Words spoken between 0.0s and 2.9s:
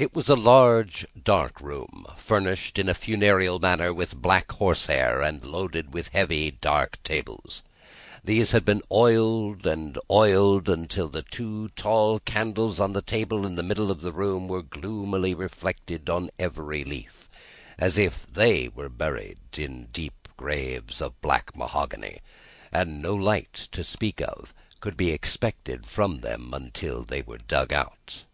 It was a large, dark room, furnished in